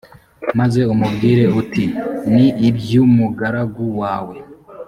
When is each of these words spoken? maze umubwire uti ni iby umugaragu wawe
maze 0.59 0.81
umubwire 0.93 1.43
uti 1.61 1.85
ni 2.33 2.47
iby 2.67 2.89
umugaragu 3.05 3.83
wawe 3.99 4.35